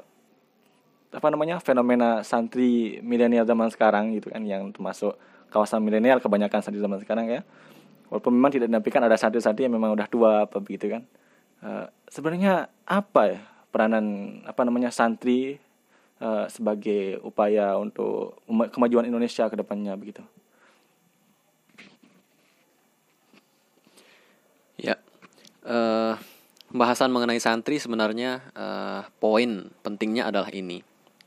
apa 1.09 1.29
namanya 1.33 1.57
fenomena 1.59 2.21
santri 2.21 3.01
milenial 3.01 3.49
zaman 3.49 3.73
sekarang 3.73 4.13
gitu 4.13 4.29
kan 4.29 4.45
yang 4.45 4.69
termasuk 4.77 5.17
kawasan 5.49 5.81
milenial 5.81 6.21
kebanyakan 6.21 6.61
santri 6.61 6.85
zaman 6.85 7.01
sekarang 7.01 7.27
ya 7.33 7.41
walaupun 8.09 8.33
memang 8.33 8.53
tidak 8.53 8.67
dinafikan 8.73 9.05
ada 9.05 9.17
santri-santri 9.17 9.69
yang 9.69 9.77
memang 9.77 9.93
udah 9.93 10.09
tua 10.09 10.45
apa 10.49 10.59
begitu 10.61 10.93
kan. 10.93 11.03
Uh, 11.59 11.87
sebenarnya 12.09 12.71
apa 12.87 13.23
ya 13.29 13.41
peranan 13.69 14.39
apa 14.49 14.65
namanya 14.65 14.89
santri 14.89 15.61
uh, 16.23 16.49
sebagai 16.49 17.21
upaya 17.21 17.77
untuk 17.77 18.41
kemajuan 18.49 19.07
Indonesia 19.07 19.47
ke 19.47 19.57
depannya 19.57 19.95
begitu? 19.95 20.25
Ya 24.79 24.97
uh, 25.67 26.15
pembahasan 26.71 27.13
mengenai 27.13 27.41
santri 27.43 27.77
sebenarnya 27.83 28.41
uh, 28.55 29.03
poin 29.21 29.69
pentingnya 29.85 30.29
adalah 30.29 30.49
ini. 30.55 30.81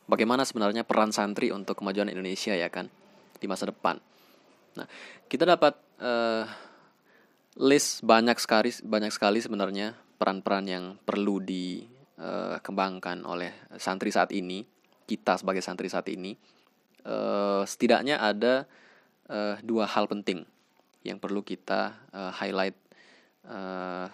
Bagaimana 0.09 0.43
sebenarnya 0.43 0.83
peran 0.83 1.15
santri 1.15 1.55
untuk 1.55 1.79
kemajuan 1.79 2.11
Indonesia 2.11 2.51
ya 2.51 2.67
kan 2.67 2.91
di 3.39 3.47
masa 3.47 3.69
depan. 3.69 3.99
Nah 4.75 4.87
kita 5.27 5.47
dapat 5.47 5.75
uh, 6.03 6.43
list 7.59 8.05
banyak 8.05 8.39
sekali 8.39 8.71
banyak 8.85 9.11
sekali 9.11 9.43
sebenarnya 9.43 9.91
peran-peran 10.15 10.65
yang 10.69 10.95
perlu 11.01 11.41
dikembangkan 11.43 13.25
oleh 13.27 13.51
santri 13.75 14.13
saat 14.13 14.31
ini 14.31 14.63
kita 15.11 15.35
sebagai 15.35 15.59
santri 15.59 15.91
saat 15.91 16.07
ini. 16.07 16.37
Uh, 17.01 17.65
setidaknya 17.65 18.21
ada 18.21 18.69
uh, 19.25 19.57
dua 19.65 19.89
hal 19.89 20.05
penting 20.05 20.45
yang 21.01 21.17
perlu 21.17 21.41
kita 21.41 21.97
uh, 22.13 22.29
highlight 22.29 22.77
uh, 23.49 24.05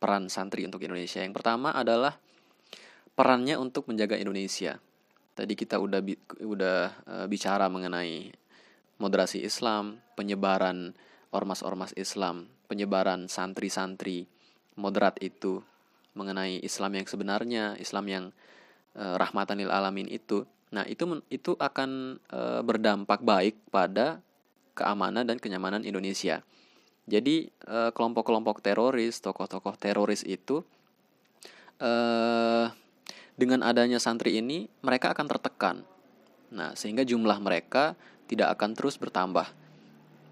peran 0.00 0.32
santri 0.32 0.64
untuk 0.64 0.80
Indonesia. 0.80 1.20
Yang 1.20 1.36
pertama 1.36 1.76
adalah 1.76 2.16
perannya 3.12 3.60
untuk 3.60 3.86
menjaga 3.92 4.16
Indonesia. 4.16 4.80
Tadi 5.36 5.52
kita 5.52 5.76
udah 5.76 6.00
bi 6.00 6.16
udah 6.40 6.78
uh, 7.04 7.26
bicara 7.28 7.68
mengenai 7.68 8.32
moderasi 8.96 9.44
Islam 9.44 10.00
penyebaran 10.16 10.96
ormas-ormas 11.36 11.92
Islam 12.00 12.48
penyebaran 12.72 13.28
santri-santri 13.28 14.24
moderat 14.80 15.20
itu 15.20 15.60
mengenai 16.16 16.64
Islam 16.64 16.96
yang 16.96 17.04
sebenarnya, 17.04 17.76
Islam 17.76 18.04
yang 18.08 18.24
uh, 18.96 19.20
rahmatan 19.20 19.60
lil 19.60 19.68
alamin 19.68 20.08
itu. 20.08 20.48
Nah, 20.72 20.88
itu 20.88 21.04
itu 21.28 21.52
akan 21.60 22.16
uh, 22.32 22.64
berdampak 22.64 23.20
baik 23.20 23.60
pada 23.68 24.24
keamanan 24.72 25.28
dan 25.28 25.36
kenyamanan 25.36 25.84
Indonesia. 25.84 26.40
Jadi 27.02 27.50
kelompok 27.60 28.24
kelompok-kelompok 28.24 28.56
teroris, 28.62 29.18
tokoh-tokoh 29.18 29.74
teroris 29.74 30.22
itu 30.22 30.62
uh, 31.82 32.70
dengan 33.34 33.66
adanya 33.66 33.98
santri 33.98 34.38
ini 34.38 34.70
mereka 34.86 35.10
akan 35.10 35.26
tertekan. 35.26 35.76
Nah, 36.54 36.78
sehingga 36.78 37.02
jumlah 37.02 37.42
mereka 37.42 37.98
tidak 38.30 38.54
akan 38.54 38.78
terus 38.78 39.02
bertambah. 39.02 39.50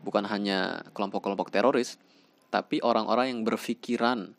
Bukan 0.07 0.25
hanya 0.31 0.87
kelompok-kelompok 0.95 1.51
teroris, 1.51 1.99
tapi 2.51 2.83
orang-orang 2.83 3.33
yang 3.33 3.41
berpikiran 3.47 4.35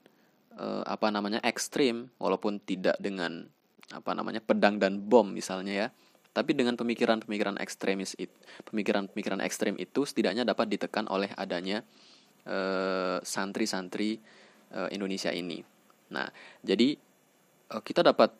uh, 0.59 0.83
apa 0.83 1.07
namanya 1.09 1.39
ekstrim 1.41 2.11
walaupun 2.19 2.59
tidak 2.61 2.99
dengan 2.99 3.47
apa 3.91 4.11
namanya 4.15 4.39
pedang 4.39 4.79
dan 4.79 4.99
bom 5.03 5.27
misalnya 5.27 5.73
ya 5.73 5.87
tapi 6.31 6.55
dengan 6.55 6.79
pemikiran-pemikiran 6.79 7.59
ekstremis 7.59 8.15
itu 8.15 8.31
pemikiran-pemikiran 8.71 9.43
ekstrem 9.43 9.75
itu 9.75 10.07
setidaknya 10.07 10.47
dapat 10.47 10.71
ditekan 10.71 11.11
oleh 11.11 11.27
adanya 11.35 11.83
eh, 12.47 13.19
santri-santri 13.19 14.15
uh, 14.71 14.87
Indonesia 14.95 15.27
ini. 15.35 15.59
Nah 16.15 16.31
jadi 16.63 16.95
uh, 17.75 17.83
kita 17.83 17.99
dapat 17.99 18.31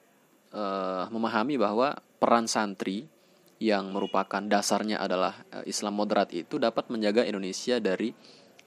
uh, 0.56 1.12
memahami 1.12 1.60
bahwa 1.60 2.00
peran 2.20 2.48
santri 2.48 3.12
yang 3.62 3.94
merupakan 3.94 4.42
dasarnya 4.42 4.98
adalah 5.04 5.44
uh, 5.54 5.64
Islam 5.68 6.00
moderat 6.00 6.32
itu 6.34 6.58
dapat 6.58 6.90
menjaga 6.90 7.28
Indonesia 7.28 7.78
dari 7.78 8.16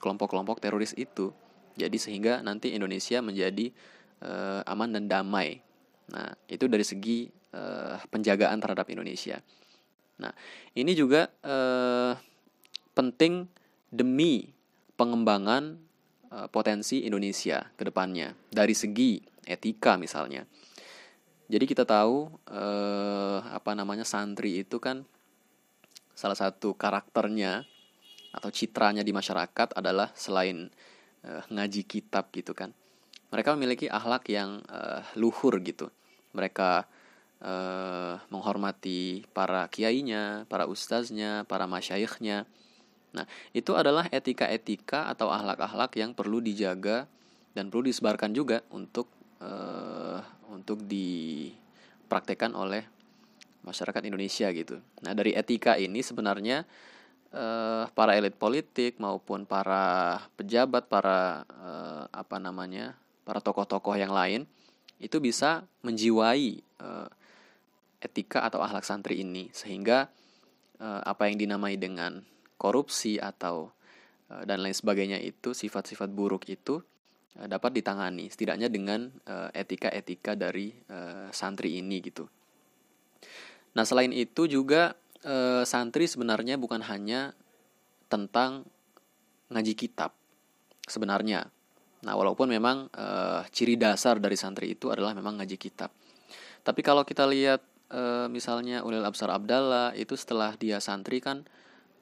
kelompok-kelompok 0.05 0.61
teroris 0.61 0.93
itu. 1.01 1.33
Jadi 1.81 1.97
sehingga 1.97 2.45
nanti 2.45 2.77
Indonesia 2.77 3.25
menjadi 3.25 3.73
uh, 4.21 4.61
aman 4.69 4.93
dan 4.93 5.09
damai. 5.09 5.65
Nah, 6.13 6.37
itu 6.45 6.69
dari 6.69 6.85
segi 6.85 7.33
uh, 7.57 7.97
penjagaan 8.13 8.61
terhadap 8.61 8.85
Indonesia. 8.93 9.41
Nah, 10.21 10.31
ini 10.77 10.93
juga 10.93 11.33
uh, 11.41 12.13
penting 12.93 13.49
demi 13.89 14.53
pengembangan 14.95 15.81
uh, 16.31 16.47
potensi 16.53 17.03
Indonesia 17.03 17.67
ke 17.75 17.89
depannya 17.89 18.37
dari 18.53 18.77
segi 18.77 19.19
etika 19.49 19.99
misalnya. 19.99 20.47
Jadi 21.51 21.65
kita 21.69 21.85
tahu 21.85 22.31
uh, 22.49 23.39
apa 23.51 23.77
namanya 23.77 24.07
santri 24.07 24.63
itu 24.63 24.79
kan 24.81 25.05
salah 26.15 26.39
satu 26.39 26.73
karakternya 26.79 27.67
atau 28.35 28.51
citranya 28.51 29.07
di 29.07 29.15
masyarakat 29.15 29.79
adalah 29.79 30.11
selain 30.19 30.69
uh, 31.23 31.43
ngaji 31.49 31.87
kitab 31.87 32.35
gitu 32.35 32.53
kan. 32.53 32.75
Mereka 33.31 33.55
memiliki 33.55 33.87
akhlak 33.87 34.27
yang 34.31 34.63
uh, 34.71 35.03
luhur 35.15 35.59
gitu. 35.63 35.91
Mereka 36.35 36.87
uh, 37.45 38.15
menghormati 38.33 39.29
para 39.37 39.69
kiainya 39.69 40.49
para 40.49 40.65
ustaznya 40.65 41.45
para 41.45 41.69
masyaikhnya 41.69 42.49
nah 43.15 43.31
itu 43.55 43.79
adalah 43.79 44.11
etika-etika 44.11 45.07
atau 45.07 45.31
akhlak-akhlak 45.31 45.95
yang 45.95 46.11
perlu 46.19 46.43
dijaga 46.43 47.07
dan 47.55 47.71
perlu 47.71 47.87
disebarkan 47.87 48.35
juga 48.35 48.67
untuk 48.75 49.07
uh, 49.39 50.19
untuk 50.51 50.83
dipraktekkan 50.83 52.59
oleh 52.59 52.83
masyarakat 53.63 54.03
Indonesia 54.11 54.51
gitu. 54.51 54.83
Nah 55.07 55.15
dari 55.15 55.31
etika 55.31 55.79
ini 55.79 56.03
sebenarnya 56.03 56.67
uh, 57.35 57.85
para 57.93 58.15
elit 58.15 58.39
politik 58.39 58.97
maupun 59.03 59.45
para 59.45 60.23
pejabat, 60.39 60.87
para 60.87 61.43
uh, 61.51 62.07
apa 62.15 62.39
namanya, 62.39 62.95
para 63.27 63.43
tokoh-tokoh 63.43 63.99
yang 63.99 64.15
lain 64.15 64.47
itu 65.03 65.19
bisa 65.19 65.67
menjiwai 65.83 66.63
uh, 66.81 67.11
etika 67.99 68.47
atau 68.47 68.63
akhlak 68.63 68.87
santri 68.87 69.21
ini 69.21 69.51
sehingga 69.51 70.09
uh, 70.79 71.03
apa 71.03 71.29
yang 71.29 71.37
dinamai 71.37 71.75
dengan 71.75 72.23
korupsi 72.57 73.19
atau 73.19 73.75
uh, 74.31 74.43
dan 74.47 74.63
lain 74.63 74.77
sebagainya 74.77 75.19
itu 75.19 75.53
sifat-sifat 75.53 76.09
buruk 76.15 76.47
itu 76.47 76.79
uh, 77.41 77.47
dapat 77.51 77.83
ditangani 77.83 78.31
setidaknya 78.31 78.71
dengan 78.71 79.11
etika-etika 79.53 80.39
dari 80.39 80.73
uh, 80.89 81.29
santri 81.35 81.81
ini 81.83 81.99
gitu. 82.01 82.25
Nah 83.75 83.83
selain 83.83 84.15
itu 84.15 84.47
juga 84.47 84.95
e, 85.25 85.65
santri 85.65 86.05
sebenarnya 86.05 86.61
bukan 86.61 86.85
hanya 86.85 87.33
tentang 88.13 88.69
ngaji 89.49 89.75
kitab 89.75 90.13
sebenarnya. 90.85 91.49
Nah, 92.05 92.15
walaupun 92.15 92.53
memang 92.53 92.93
e, 92.93 93.07
ciri 93.49 93.81
dasar 93.81 94.21
dari 94.21 94.37
santri 94.37 94.77
itu 94.77 94.93
adalah 94.93 95.17
memang 95.17 95.41
ngaji 95.41 95.57
kitab. 95.57 95.89
Tapi 96.61 96.81
kalau 96.85 97.03
kita 97.03 97.25
lihat 97.25 97.65
e, 97.89 98.29
misalnya 98.29 98.85
Ulil 98.85 99.05
Absar 99.05 99.33
Abdallah 99.33 99.97
itu 99.97 100.13
setelah 100.15 100.53
dia 100.61 100.79
santri 100.85 101.25
kan 101.25 101.49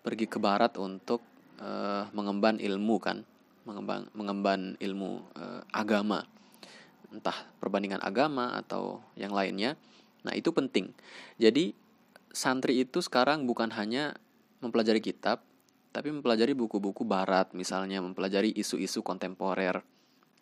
pergi 0.03 0.27
ke 0.27 0.43
barat 0.43 0.75
untuk 0.79 1.23
e, 1.63 1.71
mengemban 2.11 2.59
ilmu 2.59 2.99
kan, 2.99 3.23
mengemban 3.63 4.11
mengemban 4.19 4.75
ilmu 4.83 5.23
e, 5.39 5.45
agama. 5.71 6.27
Entah 7.15 7.47
perbandingan 7.63 8.03
agama 8.03 8.59
atau 8.59 9.05
yang 9.15 9.31
lainnya. 9.31 9.79
Nah, 10.27 10.35
itu 10.35 10.51
penting. 10.51 10.91
Jadi 11.39 11.75
santri 12.33 12.81
itu 12.81 13.05
sekarang 13.05 13.45
bukan 13.45 13.71
hanya 13.77 14.17
mempelajari 14.65 15.05
kitab, 15.05 15.45
tapi 15.93 16.09
mempelajari 16.09 16.57
buku-buku 16.57 17.05
barat, 17.05 17.53
misalnya 17.53 18.01
mempelajari 18.01 18.51
isu-isu 18.57 19.05
kontemporer. 19.05 19.85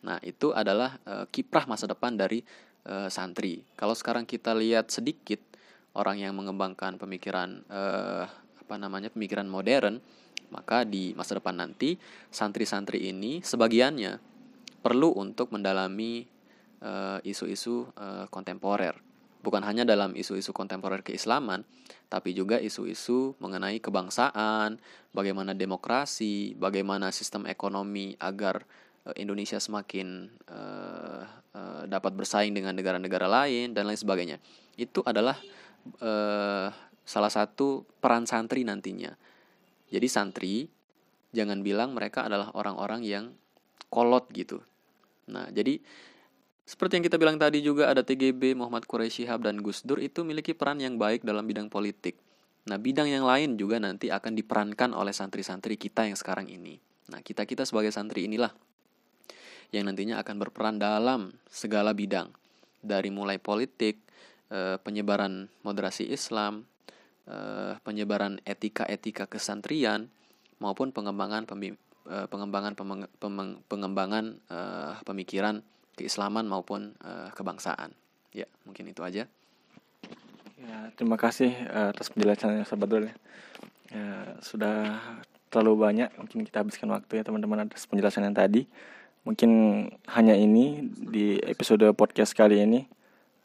Nah, 0.07 0.17
itu 0.23 0.55
adalah 0.55 0.97
e, 1.03 1.27
kiprah 1.29 1.67
masa 1.67 1.91
depan 1.91 2.15
dari 2.15 2.41
e, 2.87 3.11
santri. 3.11 3.67
Kalau 3.75 3.93
sekarang 3.93 4.25
kita 4.25 4.55
lihat 4.55 4.89
sedikit 4.89 5.43
orang 5.99 6.23
yang 6.23 6.33
mengembangkan 6.39 6.97
pemikiran 6.97 7.67
e, 7.67 7.83
apa 8.63 8.75
namanya? 8.79 9.11
pemikiran 9.11 9.51
modern, 9.51 9.99
maka 10.55 10.87
di 10.87 11.13
masa 11.19 11.37
depan 11.37 11.59
nanti 11.59 11.99
santri-santri 12.31 13.11
ini 13.11 13.43
sebagiannya 13.43 14.23
perlu 14.81 15.13
untuk 15.19 15.53
mendalami 15.53 16.25
isu-isu 17.29 17.93
kontemporer 18.33 19.10
bukan 19.41 19.65
hanya 19.65 19.89
dalam 19.89 20.13
isu-isu 20.13 20.53
kontemporer 20.53 21.01
keislaman, 21.01 21.65
tapi 22.13 22.37
juga 22.37 22.61
isu-isu 22.61 23.37
mengenai 23.41 23.81
kebangsaan, 23.81 24.81
bagaimana 25.13 25.57
demokrasi, 25.57 26.55
bagaimana 26.57 27.11
sistem 27.11 27.49
ekonomi 27.49 28.15
agar 28.21 28.63
uh, 29.09 29.15
Indonesia 29.17 29.57
semakin 29.57 30.29
uh, 30.49 31.23
uh, 31.57 31.83
dapat 31.89 32.13
bersaing 32.15 32.53
dengan 32.53 32.77
negara-negara 32.77 33.27
lain 33.27 33.73
dan 33.73 33.89
lain 33.89 33.99
sebagainya. 33.99 34.37
Itu 34.77 35.01
adalah 35.05 35.37
uh, 36.05 36.69
salah 37.05 37.33
satu 37.33 37.83
peran 37.99 38.29
santri 38.29 38.63
nantinya. 38.63 39.17
Jadi 39.91 40.07
santri 40.07 40.55
jangan 41.35 41.63
bilang 41.63 41.95
mereka 41.95 42.27
adalah 42.27 42.55
orang-orang 42.55 43.03
yang 43.03 43.25
kolot 43.91 44.31
gitu. 44.31 44.63
Nah, 45.31 45.51
jadi 45.51 45.79
seperti 46.69 47.01
yang 47.01 47.05
kita 47.07 47.17
bilang 47.19 47.37
tadi 47.41 47.65
juga 47.65 47.91
ada 47.91 48.07
TGB, 48.07 48.55
Muhammad 48.55 48.87
Quraisy 48.87 49.25
Shihab 49.27 49.43
dan 49.43 49.59
Gus 49.59 49.83
Dur 49.83 49.99
itu 49.99 50.23
memiliki 50.23 50.55
peran 50.55 50.79
yang 50.79 50.97
baik 50.97 51.27
dalam 51.27 51.43
bidang 51.43 51.67
politik. 51.67 52.15
Nah, 52.69 52.77
bidang 52.77 53.09
yang 53.09 53.25
lain 53.25 53.57
juga 53.57 53.81
nanti 53.81 54.13
akan 54.13 54.37
diperankan 54.37 54.93
oleh 54.93 55.11
santri-santri 55.11 55.81
kita 55.81 56.05
yang 56.07 56.15
sekarang 56.15 56.47
ini. 56.47 56.77
Nah, 57.11 57.25
kita-kita 57.25 57.67
sebagai 57.67 57.91
santri 57.91 58.31
inilah 58.31 58.53
yang 59.75 59.91
nantinya 59.91 60.23
akan 60.23 60.37
berperan 60.39 60.77
dalam 60.79 61.35
segala 61.51 61.91
bidang. 61.91 62.31
Dari 62.81 63.11
mulai 63.11 63.43
politik, 63.43 63.99
eh, 64.51 64.77
penyebaran 64.79 65.51
moderasi 65.67 66.07
Islam, 66.11 66.67
eh, 67.27 67.75
penyebaran 67.83 68.39
etika-etika 68.47 69.27
kesantrian, 69.27 70.11
maupun 70.61 70.93
pengembangan 70.93 71.49
eh, 71.51 72.27
pengembangan 72.29 72.75
pengembangan 73.67 74.25
pemikiran 75.03 75.65
keislaman 76.01 76.49
maupun 76.49 76.97
uh, 77.05 77.29
kebangsaan. 77.37 77.93
Ya, 78.33 78.49
mungkin 78.65 78.89
itu 78.89 79.05
aja. 79.05 79.29
Ya, 80.57 80.77
terima 80.97 81.21
kasih 81.21 81.53
uh, 81.69 81.93
atas 81.93 82.09
penjelasannya 82.09 82.65
sahabat 82.65 82.89
ya. 82.89 83.15
ya. 83.93 84.09
Sudah 84.41 84.97
terlalu 85.53 85.85
banyak 85.85 86.09
mungkin 86.17 86.47
kita 86.47 86.65
habiskan 86.65 86.89
waktu 86.95 87.21
ya 87.21 87.23
teman-teman 87.29 87.69
atas 87.69 87.85
penjelasan 87.85 88.25
yang 88.25 88.37
tadi. 88.37 88.65
Mungkin 89.29 89.51
hanya 90.09 90.33
ini 90.33 90.89
di 90.89 91.37
episode 91.45 91.85
podcast 91.93 92.33
kali 92.33 92.65
ini. 92.65 92.89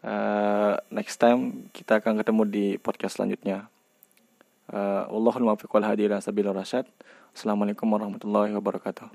Uh, 0.06 0.80
next 0.94 1.20
time 1.20 1.68
kita 1.76 2.00
akan 2.00 2.24
ketemu 2.24 2.41
di 2.48 2.65
podcast 2.80 3.20
selanjutnya. 3.20 3.68
Uh, 4.72 5.04
Allahul 5.12 5.52
muwaffiq 5.52 5.70
wal 5.76 5.84
hadi 5.84 6.08
Assalamualaikum 7.36 7.88
warahmatullahi 7.91 8.56
wabarakatuh. 8.56 9.12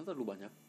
Terlalu 0.00 0.24
banyak. 0.24 0.63